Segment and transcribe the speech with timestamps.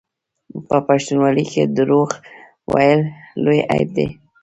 [0.67, 2.09] په پښتونولۍ کې دروغ
[2.73, 3.01] ویل
[3.43, 4.07] لوی عیب دی.